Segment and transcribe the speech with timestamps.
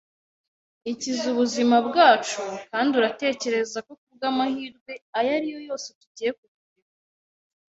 [0.91, 6.95] ikiza ubuzima bwacu; kandi uratekereza ko kubwamahirwe ayo ari yo yose tugiye kukureka